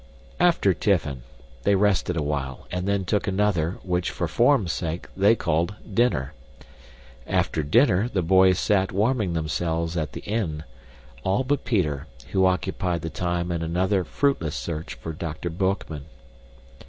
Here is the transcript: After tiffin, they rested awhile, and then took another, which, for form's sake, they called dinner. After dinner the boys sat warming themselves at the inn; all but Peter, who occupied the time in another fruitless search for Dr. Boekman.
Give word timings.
After 0.39 0.73
tiffin, 0.73 1.21
they 1.61 1.75
rested 1.75 2.17
awhile, 2.17 2.65
and 2.71 2.87
then 2.87 3.05
took 3.05 3.27
another, 3.27 3.77
which, 3.83 4.09
for 4.09 4.27
form's 4.27 4.73
sake, 4.73 5.05
they 5.15 5.35
called 5.35 5.75
dinner. 5.93 6.33
After 7.27 7.61
dinner 7.61 8.09
the 8.09 8.23
boys 8.23 8.57
sat 8.57 8.91
warming 8.91 9.33
themselves 9.33 9.95
at 9.95 10.13
the 10.13 10.21
inn; 10.21 10.63
all 11.23 11.43
but 11.43 11.65
Peter, 11.65 12.07
who 12.31 12.47
occupied 12.47 13.03
the 13.03 13.11
time 13.11 13.51
in 13.51 13.61
another 13.61 14.03
fruitless 14.03 14.55
search 14.55 14.95
for 14.95 15.13
Dr. 15.13 15.51
Boekman. 15.51 16.05